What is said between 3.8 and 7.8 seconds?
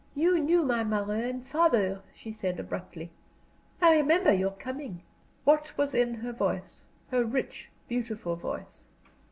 remember your coming," What was in her voice, her rich,